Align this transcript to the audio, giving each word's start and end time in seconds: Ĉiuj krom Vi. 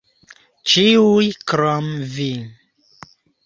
Ĉiuj 0.71 1.29
krom 1.53 1.93
Vi. 2.17 2.29